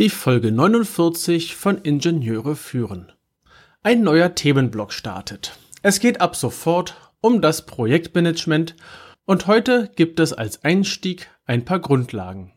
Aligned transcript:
Die 0.00 0.10
Folge 0.10 0.50
49 0.50 1.54
von 1.54 1.78
Ingenieure 1.78 2.56
führen. 2.56 3.12
Ein 3.84 4.02
neuer 4.02 4.34
Themenblock 4.34 4.92
startet. 4.92 5.56
Es 5.82 6.00
geht 6.00 6.20
ab 6.20 6.34
sofort 6.34 7.12
um 7.20 7.40
das 7.40 7.64
Projektmanagement 7.64 8.74
und 9.24 9.46
heute 9.46 9.92
gibt 9.94 10.18
es 10.18 10.32
als 10.32 10.64
Einstieg 10.64 11.30
ein 11.46 11.64
paar 11.64 11.78
Grundlagen. 11.78 12.50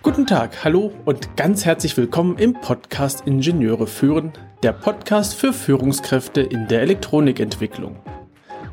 Guten 0.00 0.26
Tag, 0.26 0.64
hallo 0.64 0.94
und 1.04 1.36
ganz 1.36 1.66
herzlich 1.66 1.94
willkommen 1.98 2.38
im 2.38 2.54
Podcast 2.54 3.26
Ingenieure 3.26 3.86
führen, 3.86 4.32
der 4.62 4.72
Podcast 4.72 5.34
für 5.34 5.52
Führungskräfte 5.52 6.40
in 6.40 6.68
der 6.68 6.80
Elektronikentwicklung. 6.80 8.00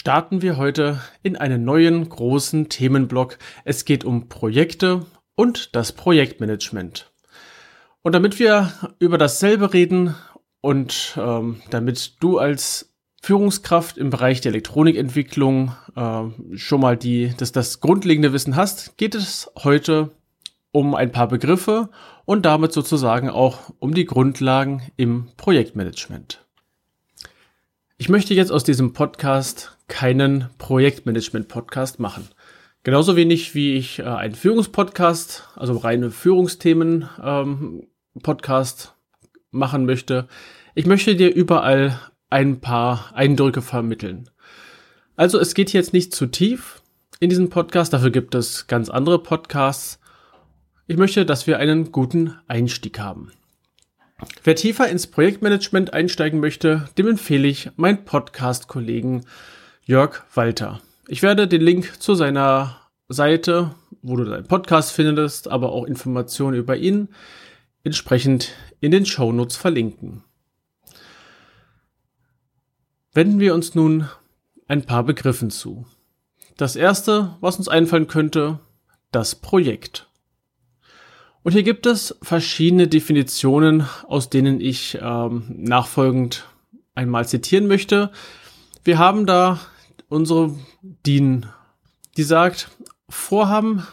starten 0.00 0.40
wir 0.40 0.56
heute 0.56 0.98
in 1.22 1.36
einen 1.36 1.62
neuen 1.62 2.08
großen 2.08 2.70
Themenblock. 2.70 3.36
Es 3.66 3.84
geht 3.84 4.02
um 4.02 4.30
Projekte 4.30 5.04
und 5.34 5.76
das 5.76 5.92
Projektmanagement. 5.92 7.12
Und 8.00 8.14
damit 8.14 8.38
wir 8.38 8.72
über 8.98 9.18
dasselbe 9.18 9.74
reden 9.74 10.14
und 10.62 11.18
ähm, 11.20 11.60
damit 11.68 12.14
du 12.20 12.38
als 12.38 12.94
Führungskraft 13.20 13.98
im 13.98 14.08
Bereich 14.08 14.40
der 14.40 14.52
Elektronikentwicklung 14.52 15.72
äh, 15.94 16.56
schon 16.56 16.80
mal 16.80 16.96
die, 16.96 17.34
das, 17.36 17.52
das 17.52 17.80
grundlegende 17.80 18.32
Wissen 18.32 18.56
hast, 18.56 18.96
geht 18.96 19.14
es 19.14 19.52
heute 19.58 20.12
um 20.72 20.94
ein 20.94 21.12
paar 21.12 21.28
Begriffe 21.28 21.90
und 22.24 22.46
damit 22.46 22.72
sozusagen 22.72 23.28
auch 23.28 23.74
um 23.78 23.92
die 23.92 24.06
Grundlagen 24.06 24.80
im 24.96 25.28
Projektmanagement. 25.36 26.42
Ich 28.00 28.08
möchte 28.08 28.32
jetzt 28.32 28.50
aus 28.50 28.64
diesem 28.64 28.94
Podcast 28.94 29.76
keinen 29.86 30.48
Projektmanagement-Podcast 30.56 32.00
machen. 32.00 32.28
Genauso 32.82 33.14
wenig 33.14 33.54
wie 33.54 33.74
ich 33.74 33.98
äh, 33.98 34.04
einen 34.04 34.34
Führungspodcast, 34.34 35.50
also 35.54 35.76
reine 35.76 36.10
Führungsthemen-Podcast 36.10 38.86
ähm, 38.86 38.92
machen 39.50 39.84
möchte. 39.84 40.28
Ich 40.74 40.86
möchte 40.86 41.14
dir 41.14 41.34
überall 41.34 42.00
ein 42.30 42.62
paar 42.62 43.14
Eindrücke 43.14 43.60
vermitteln. 43.60 44.30
Also 45.14 45.38
es 45.38 45.52
geht 45.52 45.74
jetzt 45.74 45.92
nicht 45.92 46.14
zu 46.14 46.24
tief 46.24 46.80
in 47.18 47.28
diesem 47.28 47.50
Podcast, 47.50 47.92
dafür 47.92 48.10
gibt 48.10 48.34
es 48.34 48.66
ganz 48.66 48.88
andere 48.88 49.22
Podcasts. 49.22 50.00
Ich 50.86 50.96
möchte, 50.96 51.26
dass 51.26 51.46
wir 51.46 51.58
einen 51.58 51.92
guten 51.92 52.38
Einstieg 52.48 52.98
haben. 52.98 53.32
Wer 54.44 54.56
tiefer 54.56 54.88
ins 54.88 55.06
Projektmanagement 55.06 55.92
einsteigen 55.92 56.40
möchte, 56.40 56.88
dem 56.96 57.08
empfehle 57.08 57.48
ich 57.48 57.70
meinen 57.76 58.04
Podcast-Kollegen 58.04 59.26
Jörg 59.84 60.22
Walter. 60.34 60.80
Ich 61.08 61.22
werde 61.22 61.48
den 61.48 61.60
Link 61.60 62.00
zu 62.00 62.14
seiner 62.14 62.76
Seite, 63.08 63.74
wo 64.02 64.16
du 64.16 64.24
deinen 64.24 64.46
Podcast 64.46 64.92
findest, 64.92 65.48
aber 65.48 65.72
auch 65.72 65.84
Informationen 65.84 66.56
über 66.56 66.76
ihn 66.76 67.08
entsprechend 67.84 68.52
in 68.80 68.90
den 68.90 69.06
Shownotes 69.06 69.56
verlinken. 69.56 70.24
Wenden 73.12 73.40
wir 73.40 73.54
uns 73.54 73.74
nun 73.74 74.08
ein 74.68 74.84
paar 74.84 75.02
Begriffen 75.02 75.50
zu. 75.50 75.86
Das 76.56 76.76
erste, 76.76 77.36
was 77.40 77.56
uns 77.56 77.68
einfallen 77.68 78.06
könnte, 78.06 78.60
das 79.12 79.34
Projekt. 79.34 80.09
Und 81.42 81.52
hier 81.52 81.62
gibt 81.62 81.86
es 81.86 82.16
verschiedene 82.22 82.86
Definitionen, 82.86 83.86
aus 84.06 84.28
denen 84.28 84.60
ich 84.60 84.98
ähm, 85.00 85.44
nachfolgend 85.48 86.46
einmal 86.94 87.26
zitieren 87.26 87.66
möchte. 87.66 88.10
Wir 88.84 88.98
haben 88.98 89.24
da 89.24 89.58
unsere 90.08 90.54
DIN, 90.82 91.46
die 92.16 92.24
sagt, 92.24 92.68
Vorhaben, 93.08 93.86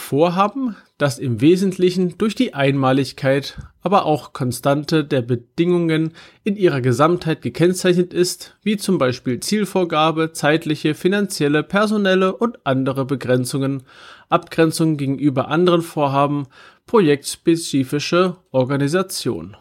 Vorhaben, 0.00 0.74
das 0.96 1.18
im 1.18 1.42
Wesentlichen 1.42 2.16
durch 2.16 2.34
die 2.34 2.54
Einmaligkeit, 2.54 3.58
aber 3.82 4.06
auch 4.06 4.32
Konstante 4.32 5.04
der 5.04 5.20
Bedingungen 5.20 6.14
in 6.44 6.56
ihrer 6.56 6.80
Gesamtheit 6.80 7.42
gekennzeichnet 7.42 8.14
ist, 8.14 8.56
wie 8.62 8.78
zum 8.78 8.96
Beispiel 8.96 9.40
Zielvorgabe, 9.40 10.32
zeitliche, 10.32 10.94
finanzielle, 10.94 11.62
personelle 11.62 12.34
und 12.34 12.64
andere 12.64 13.04
Begrenzungen, 13.04 13.82
Abgrenzung 14.30 14.96
gegenüber 14.96 15.48
anderen 15.48 15.82
Vorhaben, 15.82 16.46
projektspezifische 16.86 18.36
Organisation. 18.50 19.58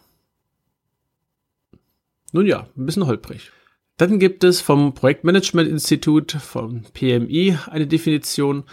Nun 2.32 2.46
ja, 2.46 2.68
ein 2.78 2.86
bisschen 2.86 3.06
holprig. 3.06 3.52
Dann 3.98 4.20
gibt 4.20 4.46
es 4.46 4.62
vom 4.62 4.94
Projektmanagement-Institut, 4.94 6.32
vom 6.32 6.84
PMI, 6.94 7.58
eine 7.66 7.88
Definition. 7.88 8.64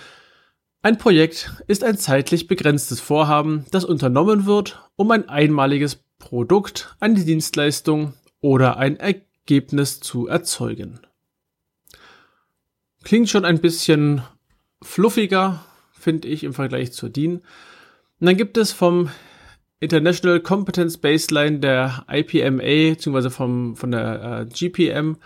Ein 0.84 0.99
Projekt 0.99 1.50
ist 1.67 1.83
ein 1.83 1.97
zeitlich 1.97 2.47
begrenztes 2.47 3.00
Vorhaben, 3.00 3.65
das 3.71 3.87
unternommen 3.87 4.45
wird, 4.45 4.87
um 4.97 5.11
ein 5.12 5.31
einmaliges 5.31 6.05
Produkt, 6.19 6.95
eine 7.00 7.25
Dienstleistung 7.25 8.12
oder 8.43 8.77
ein 8.77 8.99
Ergebnis 8.99 10.00
zu 10.00 10.27
erzeugen. 10.27 11.00
Klingt 13.03 13.31
schon 13.31 13.47
ein 13.47 13.62
bisschen 13.62 14.25
fluffiger, 14.83 15.65
finde 15.99 16.28
ich, 16.28 16.44
im 16.44 16.53
Vergleich 16.53 16.93
zur 16.93 17.09
DIN. 17.09 17.37
Und 17.37 18.27
dann 18.27 18.37
gibt 18.37 18.59
es 18.59 18.73
vom 18.73 19.09
International 19.81 20.41
Competence 20.41 20.99
Baseline 20.99 21.61
der 21.61 22.05
IPMA, 22.11 22.91
beziehungsweise 22.93 23.31
vom, 23.31 23.75
von 23.75 23.91
der 23.91 24.43
äh, 24.43 24.47
GPM, 24.53 25.17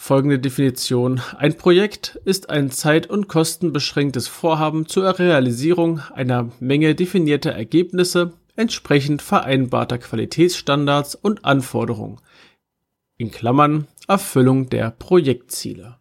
folgende 0.00 0.38
Definition. 0.38 1.20
Ein 1.36 1.58
Projekt 1.58 2.20
ist 2.24 2.50
ein 2.50 2.70
zeit- 2.70 3.10
und 3.10 3.26
kostenbeschränktes 3.26 4.28
Vorhaben 4.28 4.86
zur 4.86 5.18
Realisierung 5.18 6.00
einer 6.14 6.50
Menge 6.60 6.94
definierter 6.94 7.50
Ergebnisse 7.50 8.32
entsprechend 8.54 9.22
vereinbarter 9.22 9.98
Qualitätsstandards 9.98 11.16
und 11.16 11.44
Anforderungen. 11.44 12.20
In 13.16 13.32
Klammern 13.32 13.88
Erfüllung 14.06 14.70
der 14.70 14.92
Projektziele. 14.92 15.98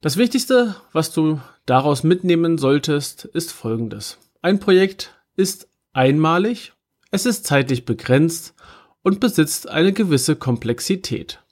Das 0.00 0.16
Wichtigste, 0.16 0.74
was 0.92 1.12
du 1.12 1.38
daraus 1.66 2.02
mitnehmen 2.02 2.56
solltest, 2.56 3.26
ist 3.26 3.52
folgendes. 3.52 4.18
Ein 4.40 4.58
Projekt 4.58 5.14
ist 5.36 5.68
einmalig, 5.92 6.72
es 7.10 7.26
ist 7.26 7.44
zeitlich 7.44 7.84
begrenzt 7.84 8.54
und 9.02 9.20
besitzt 9.20 9.68
eine 9.68 9.92
gewisse 9.92 10.36
Komplexität. 10.36 11.42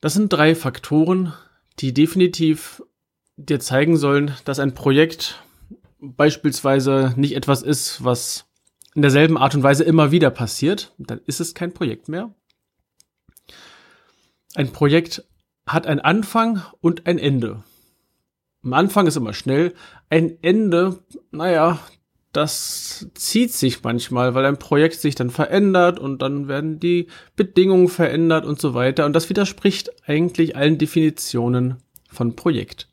Das 0.00 0.14
sind 0.14 0.32
drei 0.32 0.54
Faktoren, 0.54 1.32
die 1.78 1.94
definitiv 1.94 2.82
dir 3.36 3.60
zeigen 3.60 3.96
sollen, 3.96 4.34
dass 4.44 4.58
ein 4.58 4.74
Projekt 4.74 5.42
beispielsweise 5.98 7.14
nicht 7.16 7.34
etwas 7.34 7.62
ist, 7.62 8.04
was 8.04 8.46
in 8.94 9.02
derselben 9.02 9.36
Art 9.36 9.54
und 9.54 9.62
Weise 9.62 9.84
immer 9.84 10.10
wieder 10.10 10.30
passiert. 10.30 10.92
Dann 10.98 11.20
ist 11.26 11.40
es 11.40 11.54
kein 11.54 11.72
Projekt 11.72 12.08
mehr. 12.08 12.34
Ein 14.54 14.72
Projekt 14.72 15.24
hat 15.66 15.86
einen 15.86 16.00
Anfang 16.00 16.62
und 16.80 17.06
ein 17.06 17.18
Ende. 17.18 17.64
Am 18.62 18.72
Anfang 18.72 19.06
ist 19.06 19.16
immer 19.16 19.34
schnell, 19.34 19.74
ein 20.10 20.38
Ende, 20.42 21.02
naja, 21.30 21.80
das 22.36 23.08
zieht 23.14 23.52
sich 23.52 23.82
manchmal, 23.82 24.34
weil 24.34 24.44
ein 24.44 24.58
Projekt 24.58 25.00
sich 25.00 25.14
dann 25.14 25.30
verändert 25.30 25.98
und 25.98 26.22
dann 26.22 26.48
werden 26.48 26.80
die 26.80 27.08
Bedingungen 27.36 27.88
verändert 27.88 28.44
und 28.44 28.60
so 28.60 28.74
weiter. 28.74 29.06
Und 29.06 29.14
das 29.14 29.28
widerspricht 29.28 29.90
eigentlich 30.06 30.56
allen 30.56 30.78
Definitionen 30.78 31.76
von 32.10 32.36
Projekt. 32.36 32.88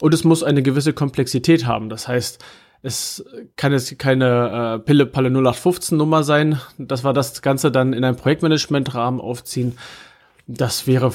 Und 0.00 0.14
es 0.14 0.24
muss 0.24 0.42
eine 0.42 0.62
gewisse 0.62 0.92
Komplexität 0.92 1.66
haben. 1.66 1.88
Das 1.88 2.08
heißt, 2.08 2.44
es 2.82 3.24
kann 3.56 3.72
jetzt 3.72 3.98
keine 3.98 4.76
äh, 4.76 4.78
Pille-Palle 4.78 5.28
0815 5.28 5.96
Nummer 5.96 6.22
sein, 6.22 6.60
dass 6.78 7.04
wir 7.04 7.12
das 7.12 7.42
Ganze 7.42 7.70
dann 7.70 7.92
in 7.92 8.04
einem 8.04 8.16
Projektmanagement-Rahmen 8.16 9.20
aufziehen 9.20 9.76
das 10.46 10.86
wäre 10.86 11.12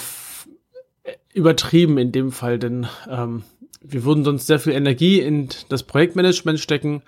übertrieben 1.34 1.98
in 1.98 2.12
dem 2.12 2.32
Fall, 2.32 2.60
denn 2.60 2.88
ähm, 3.10 3.44
wir 3.82 4.04
würden 4.06 4.24
sonst 4.24 4.48
sehr 4.48 4.60
viel 4.60 4.74
Energie 4.74 5.20
in 5.20 5.50
das 5.70 5.84
Projektmanagement 5.84 6.60
stecken, 6.60 7.02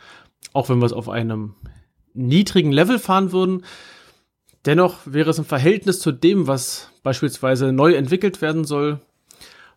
auch 0.53 0.69
wenn 0.69 0.79
wir 0.79 0.85
es 0.85 0.93
auf 0.93 1.07
einem 1.07 1.55
niedrigen 2.13 2.71
Level 2.71 2.99
fahren 2.99 3.31
würden. 3.31 3.63
Dennoch 4.65 4.99
wäre 5.05 5.29
es 5.29 5.37
im 5.37 5.45
Verhältnis 5.45 5.99
zu 5.99 6.11
dem, 6.11 6.47
was 6.47 6.89
beispielsweise 7.03 7.71
neu 7.71 7.93
entwickelt 7.93 8.41
werden 8.41 8.65
soll, 8.65 8.99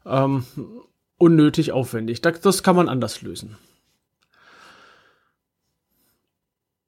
ähm, 0.05 0.45
unnötig 1.19 1.73
aufwendig. 1.73 2.23
Das 2.23 2.63
kann 2.63 2.77
man 2.77 2.89
anders 2.89 3.23
lösen. 3.23 3.57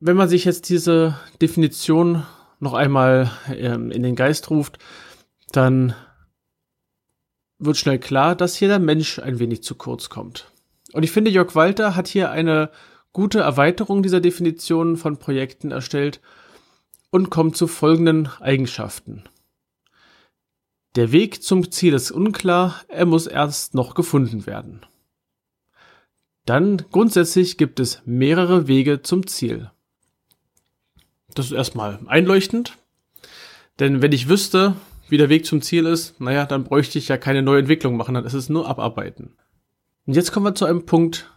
Wenn 0.01 0.17
man 0.17 0.29
sich 0.29 0.45
jetzt 0.45 0.69
diese 0.69 1.19
Definition 1.43 2.25
noch 2.61 2.75
einmal 2.75 3.33
ähm, 3.49 3.91
in 3.91 4.03
den 4.03 4.15
Geist 4.15 4.49
ruft, 4.49 4.79
dann 5.51 5.95
wird 7.59 7.77
schnell 7.77 7.99
klar, 7.99 8.35
dass 8.35 8.57
hier 8.57 8.69
der 8.69 8.79
Mensch 8.79 9.19
ein 9.19 9.39
wenig 9.39 9.63
zu 9.63 9.75
kurz 9.75 10.09
kommt. 10.09 10.51
Und 10.93 11.03
ich 11.03 11.11
finde, 11.11 11.31
Jörg 11.31 11.55
Walter 11.55 11.97
hat 11.97 12.09
hier 12.09 12.31
eine 12.31 12.71
gute 13.13 13.41
Erweiterung 13.41 14.03
dieser 14.03 14.21
Definition 14.21 14.97
von 14.97 15.19
Projekten 15.19 15.71
erstellt 15.71 16.21
und 17.11 17.31
kommt 17.31 17.57
zu 17.57 17.67
folgenden 17.67 18.29
Eigenschaften. 18.41 19.25
Der 20.95 21.13
Weg 21.13 21.43
zum 21.43 21.71
Ziel 21.71 21.95
ist 21.95 22.11
unklar, 22.11 22.83
er 22.89 23.07
muss 23.07 23.27
erst 23.27 23.75
noch 23.75 23.95
gefunden 23.95 24.47
werden. 24.47 24.85
Dann 26.45 26.79
grundsätzlich 26.91 27.59
gibt 27.59 27.79
es 27.79 28.01
mehrere 28.07 28.69
Wege 28.69 29.03
zum 29.03 29.27
Ziel. 29.27 29.71
Das 31.35 31.47
ist 31.47 31.53
erstmal 31.53 31.99
einleuchtend, 32.07 32.79
denn 33.81 34.01
wenn 34.01 34.13
ich 34.13 34.29
wüsste, 34.29 34.75
wie 35.09 35.17
der 35.17 35.29
Weg 35.29 35.47
zum 35.47 35.63
Ziel 35.63 35.87
ist, 35.87 36.21
naja, 36.21 36.47
dann 36.47 36.65
bräuchte 36.65 36.99
ich 36.99 37.09
ja 37.09 37.17
keine 37.17 37.43
neue 37.43 37.61
Entwicklung 37.61 37.97
machen, 37.97 38.15
dann 38.15 38.25
ist 38.25 38.35
es 38.35 38.49
nur 38.49 38.69
abarbeiten. 38.69 39.37
Und 40.07 40.15
jetzt 40.15 40.33
kommen 40.33 40.47
wir 40.47 40.55
zu 40.55 40.65
einem 40.65 40.87
Punkt, 40.87 41.31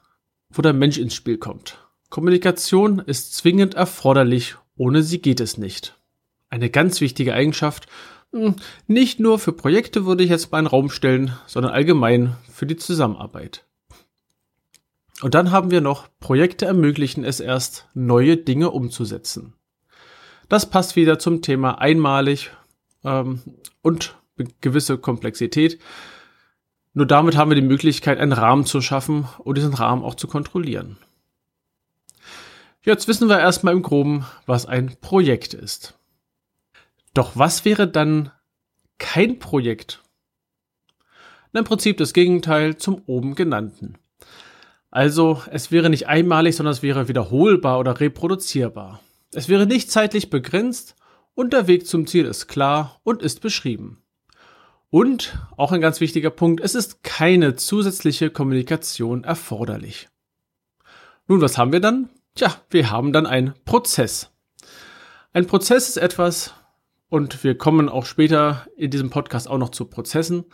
wo 0.50 0.62
der 0.62 0.74
Mensch 0.74 0.98
ins 0.98 1.14
Spiel 1.14 1.38
kommt. 1.38 1.78
Kommunikation 2.10 3.00
ist 3.00 3.36
zwingend 3.36 3.74
erforderlich, 3.74 4.56
ohne 4.76 5.04
sie 5.04 5.22
geht 5.22 5.40
es 5.40 5.58
nicht. 5.58 5.98
Eine 6.50 6.70
ganz 6.70 7.00
wichtige 7.02 7.34
Eigenschaft, 7.34 7.88
hm, 8.34 8.56
nicht 8.88 9.20
nur 9.20 9.40
für 9.40 9.54
Projekte 9.54 10.06
würde 10.06 10.24
ich 10.24 10.30
jetzt 10.30 10.52
mal 10.52 10.60
einen 10.60 10.68
Raum 10.68 10.90
stellen, 10.90 11.34
sondern 11.48 11.74
allgemein 11.74 12.36
für 12.52 12.66
die 12.66 12.78
Zusammenarbeit. 12.78 13.66
Und 15.22 15.36
dann 15.36 15.52
haben 15.52 15.72
wir 15.72 15.82
noch, 15.82 16.08
Projekte 16.20 16.66
ermöglichen 16.66 17.24
es 17.24 17.40
erst, 17.40 17.88
neue 17.94 18.38
Dinge 18.38 18.72
umzusetzen. 18.72 19.54
Das 20.50 20.70
passt 20.70 20.96
wieder 20.96 21.20
zum 21.20 21.42
Thema 21.42 21.80
einmalig 21.80 22.52
ähm, 23.04 23.42
und 23.82 24.16
gewisse 24.62 24.98
Komplexität. 24.98 25.80
Nur 26.94 27.06
damit 27.06 27.38
haben 27.38 27.50
wir 27.50 27.56
die 27.56 27.62
Möglichkeit, 27.62 28.20
einen 28.20 28.34
Rahmen 28.34 28.66
zu 28.66 28.82
schaffen 28.82 29.28
und 29.40 29.58
diesen 29.58 29.74
Rahmen 29.74 30.04
auch 30.04 30.16
zu 30.16 30.28
kontrollieren. 30.28 30.98
Jetzt 32.84 33.08
wissen 33.08 33.30
wir 33.30 33.40
erstmal 33.40 33.74
im 33.74 33.84
groben, 33.84 34.26
was 34.46 34.66
ein 34.66 34.96
Projekt 35.00 35.54
ist. 35.54 35.98
Doch 37.14 37.34
was 37.36 37.64
wäre 37.64 37.88
dann 37.88 38.32
kein 38.98 39.40
Projekt? 39.40 40.02
Im 41.54 41.64
Prinzip 41.64 41.98
das 41.98 42.14
Gegenteil 42.14 42.78
zum 42.78 43.02
oben 43.06 43.36
genannten. 43.36 43.98
Also 44.90 45.42
es 45.52 45.72
wäre 45.72 45.90
nicht 45.90 46.08
einmalig, 46.08 46.56
sondern 46.56 46.74
es 46.74 46.82
wäre 46.82 47.08
wiederholbar 47.08 47.80
oder 47.80 48.00
reproduzierbar. 48.00 49.02
Es 49.34 49.48
wäre 49.48 49.66
nicht 49.66 49.92
zeitlich 49.92 50.30
begrenzt 50.30 50.96
und 51.34 51.54
der 51.54 51.68
Weg 51.68 51.88
zum 51.88 52.08
Ziel 52.08 52.26
ist 52.26 52.48
klar 52.48 53.00
und 53.04 53.22
ist 53.22 53.42
beschrieben. 53.42 54.04
Und, 54.90 55.38
auch 55.56 55.72
ein 55.72 55.82
ganz 55.82 56.02
wichtiger 56.02 56.30
Punkt, 56.30 56.62
es 56.62 56.76
ist 56.76 57.04
keine 57.04 57.56
zusätzliche 57.56 58.30
Kommunikation 58.30 59.24
erforderlich. 59.24 60.10
Nun, 61.28 61.42
was 61.42 61.58
haben 61.58 61.72
wir 61.72 61.80
dann? 61.80 62.10
Tja, 62.36 62.54
wir 62.70 62.92
haben 62.92 63.14
dann 63.14 63.26
einen 63.26 63.54
Prozess. 63.66 64.32
Ein 65.34 65.48
Prozess 65.48 65.88
ist 65.88 65.98
etwas, 65.98 66.54
und 67.12 67.44
wir 67.44 67.58
kommen 67.58 67.90
auch 67.90 68.06
später 68.06 68.66
in 68.78 68.90
diesem 68.90 69.10
Podcast 69.10 69.50
auch 69.50 69.58
noch 69.58 69.70
zu 69.70 69.84
Prozessen. 69.84 70.46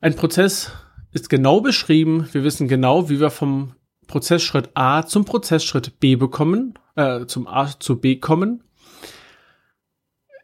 Ein 0.00 0.16
Prozess 0.16 0.72
ist 1.12 1.30
genau 1.30 1.60
beschrieben. 1.60 2.28
Wir 2.32 2.42
wissen 2.42 2.66
genau, 2.66 3.08
wie 3.08 3.20
wir 3.20 3.30
vom 3.30 3.76
Prozessschritt 4.08 4.70
A 4.74 5.06
zum 5.06 5.24
Prozessschritt 5.24 6.00
B 6.00 6.16
bekommen, 6.16 6.74
äh, 6.96 7.24
zum 7.26 7.46
A 7.46 7.68
zu 7.78 8.00
B 8.00 8.16
kommen. 8.16 8.64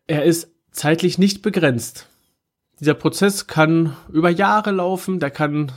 Er 0.08 0.24
ist 0.24 0.50
zeitlich 0.72 1.18
nicht 1.18 1.42
begrenzt. 1.42 2.08
Dieser 2.80 2.94
Prozess 2.94 3.46
kann 3.46 3.94
über 4.10 4.30
Jahre 4.30 4.70
laufen, 4.70 5.20
der 5.20 5.30
kann 5.30 5.70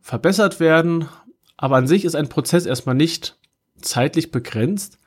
verbessert 0.00 0.60
werden, 0.60 1.08
aber 1.56 1.76
an 1.76 1.88
sich 1.88 2.04
ist 2.04 2.14
ein 2.14 2.28
Prozess 2.28 2.64
erstmal 2.64 2.94
nicht 2.94 3.38
zeitlich 3.80 4.30
begrenzt. 4.30 4.98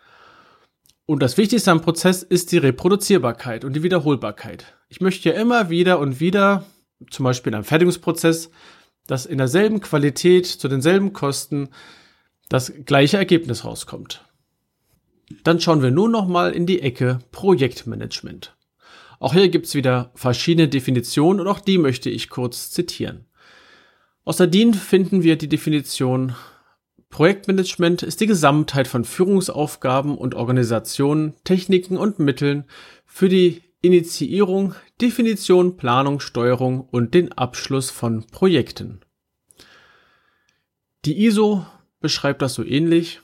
Und 1.06 1.24
das 1.24 1.38
Wichtigste 1.38 1.72
am 1.72 1.82
Prozess 1.82 2.22
ist 2.22 2.52
die 2.52 2.58
Reproduzierbarkeit 2.58 3.64
und 3.64 3.74
die 3.74 3.84
Wiederholbarkeit. 3.84 4.76
Ich 4.90 5.00
möchte 5.00 5.30
ja 5.30 5.36
immer 5.36 5.70
wieder 5.70 6.00
und 6.00 6.20
wieder, 6.20 6.66
zum 7.12 7.24
Beispiel 7.24 7.52
in 7.52 7.56
einem 7.56 7.64
Fertigungsprozess, 7.64 8.50
dass 9.08 9.26
in 9.26 9.38
derselben 9.38 9.80
Qualität, 9.80 10.48
zu 10.48 10.68
denselben 10.68 11.14
Kosten 11.14 11.70
das 12.50 12.74
gleiche 12.86 13.18
Ergebnis 13.18 13.64
rauskommt. 13.64 14.26
Dann 15.44 15.62
schauen 15.62 15.82
wir 15.82 15.92
nun 15.92 16.12
nochmal 16.12 16.52
in 16.52 16.66
die 16.66 16.82
Ecke 16.82 17.20
Projektmanagement. 17.32 18.56
Auch 19.20 19.34
hier 19.34 19.50
gibt's 19.50 19.76
wieder 19.76 20.12
verschiedene 20.16 20.68
Definitionen 20.68 21.40
und 21.42 21.48
auch 21.48 21.60
die 21.60 21.78
möchte 21.78 22.10
ich 22.10 22.30
kurz 22.30 22.72
zitieren. 22.72 23.26
Aus 24.24 24.38
der 24.38 24.48
DIN 24.48 24.74
finden 24.74 25.24
wir 25.24 25.38
die 25.38 25.50
Definition 25.50 26.36
Projektmanagement 27.16 28.04
ist 28.04 28.20
die 28.20 28.28
Gesamtheit 28.28 28.90
von 28.90 29.06
Führungsaufgaben 29.06 30.18
und 30.18 30.36
Organisationen, 30.36 31.34
Techniken 31.46 31.98
und 31.98 32.20
Mitteln 32.20 32.66
für 33.06 33.30
die 33.30 33.62
Initiierung, 33.82 34.76
Definition, 35.00 35.78
Planung, 35.78 36.20
Steuerung 36.20 36.82
und 36.82 37.14
den 37.14 37.32
Abschluss 37.32 37.90
von 37.90 38.28
Projekten. 38.28 39.00
Die 41.06 41.26
ISO 41.26 41.66
beschreibt 42.02 42.42
das 42.42 42.56
so 42.56 42.66
ähnlich. 42.66 43.22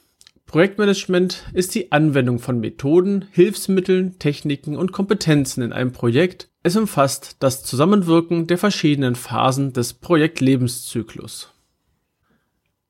Projektmanagement 0.51 1.45
ist 1.53 1.75
die 1.75 1.93
Anwendung 1.93 2.37
von 2.37 2.59
Methoden, 2.59 3.23
Hilfsmitteln, 3.31 4.19
Techniken 4.19 4.75
und 4.75 4.91
Kompetenzen 4.91 5.63
in 5.63 5.71
einem 5.71 5.93
Projekt. 5.93 6.49
Es 6.61 6.75
umfasst 6.75 7.37
das 7.39 7.63
Zusammenwirken 7.63 8.47
der 8.47 8.57
verschiedenen 8.57 9.15
Phasen 9.15 9.71
des 9.71 9.93
Projektlebenszyklus. 9.93 11.53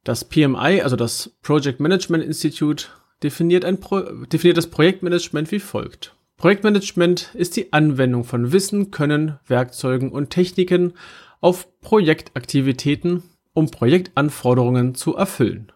Das 0.04 0.26
PMI, 0.28 0.82
also 0.82 0.96
das 0.96 1.38
Project 1.44 1.80
Management 1.80 2.24
Institute, 2.24 2.88
definiert, 3.22 3.64
Pro 3.80 4.00
definiert 4.26 4.58
das 4.58 4.66
Projektmanagement 4.66 5.52
wie 5.52 5.60
folgt. 5.60 6.16
Projektmanagement 6.38 7.30
ist 7.36 7.56
die 7.58 7.74
Anwendung 7.74 8.24
von 8.24 8.52
Wissen, 8.52 8.90
Können, 8.90 9.38
Werkzeugen 9.46 10.12
und 10.12 10.32
Techniken 10.32 10.94
auf 11.42 11.68
Projektaktivitäten, 11.82 13.22
um 13.54 13.70
Projektanforderungen 13.70 14.96
zu 14.96 15.16
erfüllen. 15.16 15.72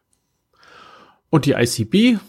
Und 1.30 1.46
die 1.46 1.54
ICB, 1.54 2.20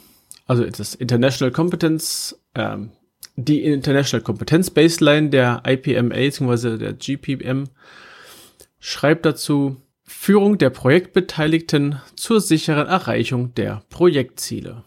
also 0.46 0.64
das 0.64 0.94
International 0.94 1.52
Competence, 1.52 2.40
ähm, 2.54 2.90
die 3.36 3.62
International 3.64 4.22
Competence 4.22 4.70
Baseline 4.70 5.30
der 5.30 5.62
IPMA 5.66 6.14
bzw. 6.14 6.78
der 6.78 6.94
GPM, 6.94 7.64
schreibt 8.78 9.26
dazu 9.26 9.76
Führung 10.04 10.58
der 10.58 10.70
Projektbeteiligten 10.70 12.00
zur 12.14 12.40
sicheren 12.40 12.86
Erreichung 12.86 13.54
der 13.54 13.82
Projektziele. 13.90 14.84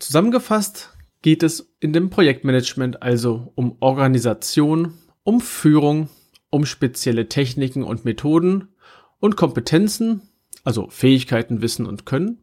Zusammengefasst 0.00 0.90
geht 1.22 1.44
es 1.44 1.72
in 1.78 1.92
dem 1.92 2.10
Projektmanagement 2.10 3.02
also 3.02 3.52
um 3.54 3.76
Organisation, 3.78 4.94
um 5.22 5.40
Führung, 5.40 6.08
um 6.50 6.66
spezielle 6.66 7.28
Techniken 7.28 7.84
und 7.84 8.04
Methoden 8.04 8.68
und 9.20 9.36
Kompetenzen, 9.36 10.22
also 10.64 10.88
Fähigkeiten, 10.90 11.62
Wissen 11.62 11.86
und 11.86 12.04
Können, 12.04 12.41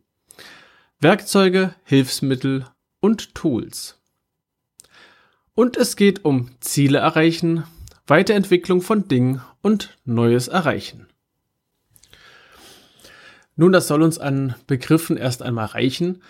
Werkzeuge, 1.01 1.73
Hilfsmittel 1.85 2.65
und 2.99 3.33
Tools. 3.33 4.01
Und 5.55 5.77
es 5.77 5.95
geht 5.95 6.25
um 6.25 6.51
Ziele 6.59 6.97
erreichen, 6.97 7.63
Weiterentwicklung 8.05 8.81
von 8.81 9.07
Dingen 9.07 9.41
und 9.61 9.97
Neues 10.03 10.49
erreichen. 10.49 11.07
Nun, 13.55 13.71
das 13.71 13.87
soll 13.87 14.03
uns 14.03 14.19
an 14.19 14.55
Begriffen 14.67 15.15
erst 15.15 15.41
einmal 15.41 15.67
reichen. 15.67 16.21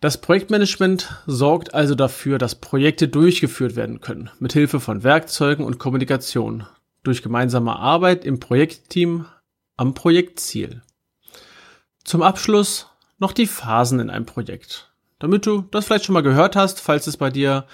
Das 0.00 0.22
Projektmanagement 0.22 1.14
sorgt 1.26 1.74
also 1.74 1.94
dafür, 1.94 2.38
dass 2.38 2.54
Projekte 2.54 3.08
durchgeführt 3.08 3.76
werden 3.76 4.00
können, 4.00 4.30
mit 4.38 4.54
Hilfe 4.54 4.80
von 4.80 5.02
Werkzeugen 5.02 5.66
und 5.66 5.78
Kommunikation, 5.78 6.66
durch 7.02 7.22
gemeinsame 7.22 7.76
Arbeit 7.76 8.24
im 8.24 8.40
Projektteam 8.40 9.26
am 9.76 9.92
Projektziel. 9.92 10.80
Zum 12.04 12.22
Abschluss 12.22 12.86
noch 13.18 13.32
die 13.32 13.46
Phasen 13.46 14.00
in 14.00 14.10
einem 14.10 14.26
Projekt. 14.26 14.92
Damit 15.18 15.46
du 15.46 15.62
das 15.70 15.86
vielleicht 15.86 16.04
schon 16.04 16.12
mal 16.12 16.22
gehört 16.22 16.56
hast, 16.56 16.80
falls 16.80 17.06
es 17.06 17.16
bei 17.16 17.30
dir 17.30 17.66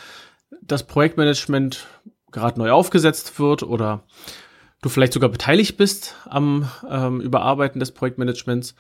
das 0.63 0.87
Projektmanagement 0.87 1.87
gerade 2.31 2.59
neu 2.59 2.71
aufgesetzt 2.71 3.39
wird 3.39 3.63
oder 3.63 4.05
du 4.83 4.89
vielleicht 4.89 5.13
sogar 5.13 5.31
beteiligt 5.31 5.77
bist 5.77 6.17
am 6.29 6.69
ähm, 6.89 7.21
Überarbeiten 7.21 7.81
des 7.81 7.93
Projektmanagements 7.93 8.75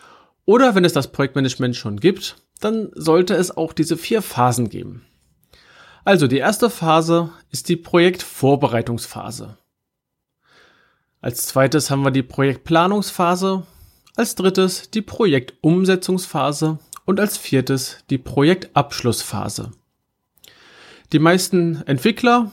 oder 0.44 0.74
wenn 0.74 0.84
es 0.84 0.92
das 0.92 1.12
Projektmanagement 1.12 1.76
schon 1.76 2.00
gibt, 2.00 2.36
dann 2.60 2.90
sollte 2.94 3.34
es 3.34 3.56
auch 3.56 3.72
diese 3.72 3.96
vier 3.96 4.22
Phasen 4.22 4.68
geben. 4.68 5.04
Also 6.04 6.26
die 6.26 6.38
erste 6.38 6.68
Phase 6.68 7.30
ist 7.50 7.68
die 7.68 7.76
Projektvorbereitungsphase. 7.76 9.56
Als 11.22 11.46
zweites 11.46 11.90
haben 11.90 12.02
wir 12.02 12.10
die 12.10 12.22
Projektplanungsphase, 12.22 13.66
als 14.16 14.34
drittes 14.34 14.90
die 14.90 15.02
Projektumsetzungsphase 15.02 16.78
und 17.04 17.20
als 17.20 17.36
viertes 17.36 17.98
die 18.10 18.18
Projektabschlussphase. 18.18 19.72
Die 21.12 21.18
meisten 21.18 21.82
Entwickler, 21.86 22.50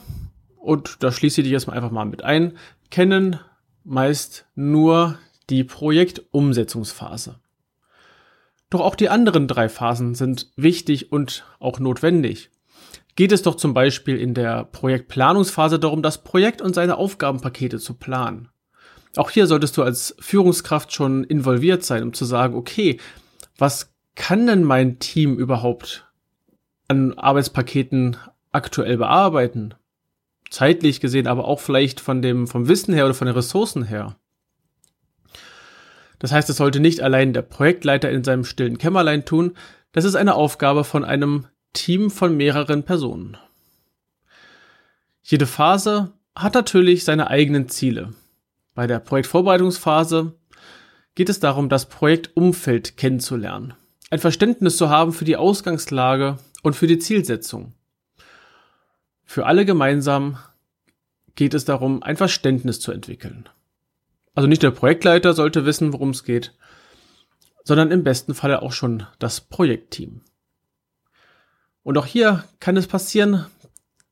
und 0.56 1.02
da 1.02 1.12
schließe 1.12 1.40
ich 1.40 1.44
dich 1.44 1.52
jetzt 1.52 1.68
einfach 1.68 1.90
mal 1.90 2.04
mit 2.04 2.22
ein, 2.22 2.56
kennen 2.90 3.40
meist 3.84 4.46
nur 4.54 5.18
die 5.50 5.64
Projektumsetzungsphase. 5.64 7.40
Doch 8.70 8.80
auch 8.80 8.94
die 8.94 9.08
anderen 9.08 9.48
drei 9.48 9.68
Phasen 9.68 10.14
sind 10.14 10.50
wichtig 10.56 11.12
und 11.12 11.44
auch 11.58 11.78
notwendig. 11.78 12.50
Geht 13.16 13.32
es 13.32 13.42
doch 13.42 13.56
zum 13.56 13.74
Beispiel 13.74 14.16
in 14.16 14.32
der 14.32 14.64
Projektplanungsphase 14.64 15.78
darum, 15.78 16.02
das 16.02 16.24
Projekt 16.24 16.62
und 16.62 16.74
seine 16.74 16.96
Aufgabenpakete 16.96 17.78
zu 17.78 17.94
planen. 17.94 18.48
Auch 19.16 19.30
hier 19.30 19.46
solltest 19.46 19.76
du 19.76 19.82
als 19.82 20.14
Führungskraft 20.20 20.92
schon 20.92 21.24
involviert 21.24 21.84
sein, 21.84 22.02
um 22.02 22.12
zu 22.12 22.24
sagen, 22.24 22.54
okay, 22.54 22.98
was 23.58 23.92
kann 24.14 24.46
denn 24.46 24.64
mein 24.64 24.98
Team 24.98 25.36
überhaupt 25.36 26.06
an 26.88 27.18
Arbeitspaketen 27.18 28.16
aktuell 28.52 28.96
bearbeiten? 28.96 29.74
Zeitlich 30.50 31.00
gesehen, 31.00 31.26
aber 31.26 31.46
auch 31.46 31.60
vielleicht 31.60 32.00
von 32.00 32.22
dem, 32.22 32.46
vom 32.46 32.68
Wissen 32.68 32.94
her 32.94 33.04
oder 33.04 33.14
von 33.14 33.26
den 33.26 33.36
Ressourcen 33.36 33.84
her. 33.84 34.16
Das 36.18 36.32
heißt, 36.32 36.48
es 36.50 36.56
sollte 36.56 36.80
nicht 36.80 37.00
allein 37.00 37.32
der 37.32 37.42
Projektleiter 37.42 38.10
in 38.10 38.22
seinem 38.22 38.44
stillen 38.44 38.78
Kämmerlein 38.78 39.24
tun. 39.24 39.56
Das 39.92 40.04
ist 40.04 40.14
eine 40.14 40.34
Aufgabe 40.34 40.84
von 40.84 41.04
einem 41.04 41.46
Team 41.72 42.10
von 42.10 42.36
mehreren 42.36 42.84
Personen. 42.84 43.36
Jede 45.22 45.46
Phase 45.46 46.12
hat 46.34 46.54
natürlich 46.54 47.04
seine 47.04 47.28
eigenen 47.28 47.68
Ziele. 47.68 48.12
Bei 48.74 48.86
der 48.86 49.00
Projektvorbereitungsphase 49.00 50.34
geht 51.14 51.28
es 51.28 51.40
darum, 51.40 51.68
das 51.68 51.86
Projektumfeld 51.86 52.96
kennenzulernen, 52.96 53.74
ein 54.10 54.18
Verständnis 54.18 54.76
zu 54.76 54.88
haben 54.88 55.12
für 55.12 55.24
die 55.24 55.36
Ausgangslage 55.36 56.38
und 56.62 56.74
für 56.74 56.86
die 56.86 56.98
Zielsetzung. 56.98 57.74
Für 59.24 59.46
alle 59.46 59.64
gemeinsam 59.64 60.38
geht 61.34 61.54
es 61.54 61.64
darum, 61.64 62.02
ein 62.02 62.16
Verständnis 62.16 62.80
zu 62.80 62.92
entwickeln. 62.92 63.48
Also 64.34 64.48
nicht 64.48 64.62
der 64.62 64.70
Projektleiter 64.70 65.34
sollte 65.34 65.64
wissen, 65.66 65.92
worum 65.92 66.10
es 66.10 66.24
geht, 66.24 66.54
sondern 67.64 67.90
im 67.90 68.04
besten 68.04 68.34
Falle 68.34 68.62
auch 68.62 68.72
schon 68.72 69.06
das 69.18 69.40
Projektteam. 69.40 70.22
Und 71.82 71.98
auch 71.98 72.06
hier 72.06 72.44
kann 72.60 72.76
es 72.76 72.86
passieren, 72.86 73.46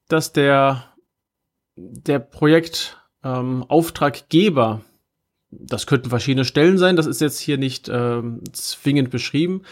dass 0.09 0.33
der, 0.33 0.85
der 1.77 2.19
Projektauftraggeber, 2.19 3.00
ähm, 3.25 3.65
das 5.51 5.87
könnten 5.87 6.11
verschiedene 6.11 6.45
Stellen 6.45 6.79
sein, 6.79 6.97
das 6.97 7.07
ist 7.07 7.21
jetzt 7.21 7.41
hier 7.41 7.59
nicht 7.59 7.89
ähm, 7.89 8.43
zwingend 8.53 9.11
beschrieben. 9.11 9.63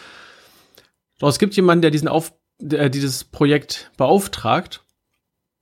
Doch 1.19 1.29
es 1.29 1.39
gibt 1.39 1.55
jemanden, 1.57 1.83
der 1.83 1.91
diesen 1.91 2.09
Auf, 2.09 2.33
der 2.59 2.89
dieses 2.89 3.25
Projekt 3.25 3.91
beauftragt 3.97 4.85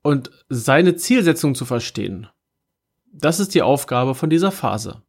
und 0.03 0.31
seine 0.49 0.97
Zielsetzung 0.97 1.55
zu 1.55 1.65
verstehen. 1.65 2.29
Das 3.13 3.41
ist 3.41 3.55
die 3.55 3.63
Aufgabe 3.63 4.15
von 4.15 4.31
dieser 4.31 4.53
Phase. 4.53 5.03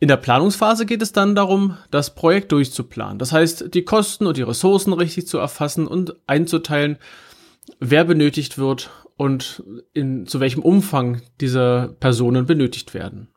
In 0.00 0.08
der 0.08 0.16
Planungsphase 0.16 0.84
geht 0.84 1.00
es 1.00 1.12
dann 1.12 1.36
darum, 1.36 1.76
das 1.92 2.14
Projekt 2.14 2.50
durchzuplanen. 2.50 3.18
Das 3.18 3.30
heißt, 3.30 3.72
die 3.72 3.84
Kosten 3.84 4.26
und 4.26 4.36
die 4.36 4.42
Ressourcen 4.42 4.92
richtig 4.92 5.28
zu 5.28 5.38
erfassen 5.38 5.86
und 5.86 6.16
einzuteilen, 6.26 6.98
wer 7.78 8.04
benötigt 8.04 8.58
wird 8.58 8.90
und 9.22 9.62
in, 9.92 10.26
zu 10.26 10.40
welchem 10.40 10.64
Umfang 10.64 11.22
diese 11.40 11.96
Personen 12.00 12.44
benötigt 12.44 12.92
werden. 12.92 13.28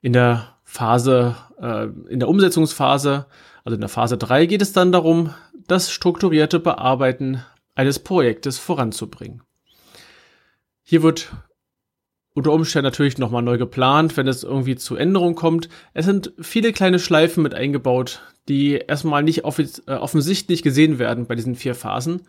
In 0.00 0.12
der 0.12 0.54
Phase, 0.62 1.34
äh, 1.60 1.88
in 2.08 2.20
der 2.20 2.28
Umsetzungsphase, 2.28 3.26
also 3.64 3.74
in 3.74 3.80
der 3.80 3.88
Phase 3.88 4.16
3 4.16 4.46
geht 4.46 4.62
es 4.62 4.72
dann 4.72 4.92
darum, 4.92 5.34
das 5.66 5.90
strukturierte 5.90 6.60
Bearbeiten 6.60 7.42
eines 7.74 7.98
Projektes 7.98 8.60
voranzubringen. 8.60 9.42
Hier 10.84 11.02
wird 11.02 11.32
unter 12.32 12.52
Umständen 12.52 12.84
natürlich 12.84 13.18
nochmal 13.18 13.42
neu 13.42 13.58
geplant, 13.58 14.16
wenn 14.16 14.28
es 14.28 14.44
irgendwie 14.44 14.76
zu 14.76 14.94
Änderungen 14.94 15.34
kommt. 15.34 15.68
Es 15.94 16.04
sind 16.04 16.32
viele 16.40 16.72
kleine 16.72 17.00
Schleifen 17.00 17.42
mit 17.42 17.54
eingebaut, 17.54 18.20
die 18.48 18.74
erstmal 18.74 19.24
nicht 19.24 19.40
äh, 19.40 19.94
offensichtlich 19.94 20.62
gesehen 20.62 21.00
werden 21.00 21.26
bei 21.26 21.34
diesen 21.34 21.56
vier 21.56 21.74
Phasen. 21.74 22.22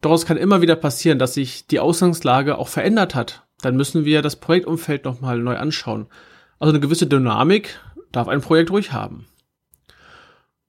Daraus 0.00 0.26
kann 0.26 0.36
immer 0.36 0.60
wieder 0.60 0.76
passieren, 0.76 1.18
dass 1.18 1.34
sich 1.34 1.66
die 1.66 1.80
Ausgangslage 1.80 2.58
auch 2.58 2.68
verändert 2.68 3.14
hat. 3.14 3.46
Dann 3.60 3.76
müssen 3.76 4.04
wir 4.04 4.22
das 4.22 4.36
Projektumfeld 4.36 5.04
nochmal 5.04 5.38
neu 5.38 5.56
anschauen. 5.56 6.06
Also 6.58 6.72
eine 6.72 6.80
gewisse 6.80 7.06
Dynamik 7.06 7.80
darf 8.12 8.28
ein 8.28 8.40
Projekt 8.40 8.70
ruhig 8.70 8.92
haben. 8.92 9.26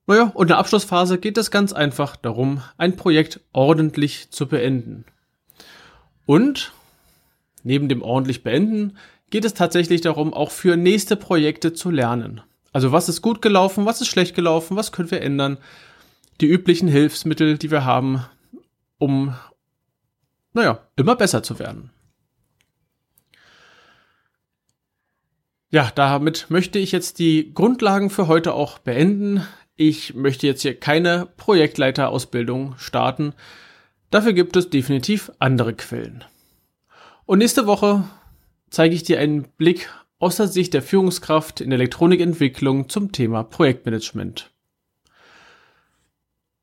Naja, 0.05 0.31
und 0.33 0.45
in 0.45 0.47
der 0.49 0.57
Abschlussphase 0.57 1.17
geht 1.17 1.37
es 1.37 1.51
ganz 1.51 1.73
einfach 1.73 2.15
darum, 2.15 2.61
ein 2.77 2.95
Projekt 2.95 3.41
ordentlich 3.51 4.31
zu 4.31 4.47
beenden. 4.47 5.03
Und 6.25 6.71
Neben 7.67 7.89
dem 7.89 8.01
ordentlich 8.01 8.43
beenden 8.43 8.97
geht 9.29 9.43
es 9.43 9.53
tatsächlich 9.53 9.99
darum, 9.99 10.33
auch 10.33 10.51
für 10.51 10.77
nächste 10.77 11.17
Projekte 11.17 11.73
zu 11.73 11.89
lernen. 11.89 12.39
Also 12.71 12.93
was 12.93 13.09
ist 13.09 13.21
gut 13.21 13.41
gelaufen, 13.41 13.85
was 13.85 13.99
ist 13.99 14.07
schlecht 14.07 14.35
gelaufen, 14.35 14.77
was 14.77 14.93
können 14.93 15.11
wir 15.11 15.21
ändern. 15.21 15.57
Die 16.39 16.45
üblichen 16.45 16.87
Hilfsmittel, 16.87 17.57
die 17.57 17.69
wir 17.69 17.83
haben, 17.83 18.23
um, 18.97 19.35
naja, 20.53 20.79
immer 20.95 21.15
besser 21.15 21.43
zu 21.43 21.59
werden. 21.59 21.91
Ja, 25.69 25.91
damit 25.93 26.45
möchte 26.49 26.79
ich 26.79 26.93
jetzt 26.93 27.19
die 27.19 27.53
Grundlagen 27.53 28.09
für 28.09 28.27
heute 28.27 28.53
auch 28.53 28.79
beenden. 28.79 29.45
Ich 29.75 30.13
möchte 30.13 30.47
jetzt 30.47 30.61
hier 30.61 30.79
keine 30.79 31.27
Projektleiterausbildung 31.37 32.75
starten. 32.77 33.33
Dafür 34.09 34.31
gibt 34.31 34.55
es 34.55 34.69
definitiv 34.69 35.31
andere 35.39 35.73
Quellen. 35.73 36.23
Und 37.25 37.39
nächste 37.39 37.67
Woche 37.67 38.05
zeige 38.69 38.95
ich 38.95 39.03
dir 39.03 39.19
einen 39.19 39.43
Blick 39.43 39.89
aus 40.19 40.37
der 40.37 40.47
Sicht 40.47 40.73
der 40.73 40.81
Führungskraft 40.81 41.61
in 41.61 41.69
der 41.69 41.79
Elektronikentwicklung 41.79 42.87
zum 42.87 43.11
Thema 43.11 43.43
Projektmanagement. 43.43 44.49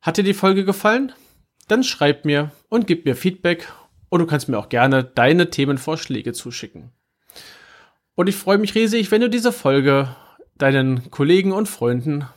Hat 0.00 0.16
dir 0.16 0.24
die 0.24 0.34
Folge 0.34 0.64
gefallen? 0.64 1.12
Dann 1.68 1.82
schreib 1.84 2.24
mir 2.24 2.50
und 2.68 2.86
gib 2.86 3.04
mir 3.04 3.16
Feedback 3.16 3.72
und 4.08 4.20
du 4.20 4.26
kannst 4.26 4.48
mir 4.48 4.58
auch 4.58 4.68
gerne 4.68 5.02
deine 5.04 5.50
Themenvorschläge 5.50 6.32
zuschicken. 6.32 6.92
Und 8.14 8.28
ich 8.28 8.36
freue 8.36 8.58
mich 8.58 8.74
riesig, 8.74 9.10
wenn 9.10 9.20
du 9.20 9.28
diese 9.28 9.50
Folge 9.50 10.14
deinen 10.56 11.10
Kollegen 11.10 11.52
und 11.52 11.68
Freunden 11.68 12.28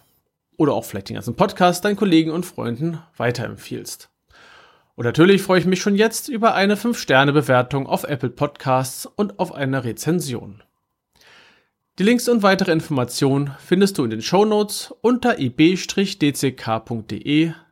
oder 0.57 0.74
auch 0.74 0.86
vielleicht 0.86 1.10
den 1.10 1.15
ganzen 1.15 1.36
Podcast 1.36 1.86
deinen 1.86 1.98
Kollegen 1.98 2.31
und 2.31 2.46
Freunden 2.46 3.00
weiterempfiehlst. 3.15 4.10
Und 4.96 5.05
natürlich 5.05 5.43
freue 5.43 5.60
ich 5.60 5.67
mich 5.67 5.81
schon 5.81 5.96
jetzt 5.96 6.27
über 6.29 6.55
eine 6.55 6.75
5-Sterne-Bewertung 6.75 7.86
auf 7.86 8.03
Apple 8.05 8.31
Podcasts 8.31 9.05
und 9.05 9.38
auf 9.38 9.53
eine 9.53 9.84
Rezension. 9.84 10.63
Die 12.00 12.03
Links 12.03 12.27
und 12.27 12.41
weitere 12.41 12.72
Informationen 12.72 13.51
findest 13.60 14.00
du 14.00 14.03
in 14.03 14.10
den 14.10 14.24
Show 14.24 14.46
Notes 14.46 14.91
unter 15.01 15.38
ib-dck.de 15.38 16.13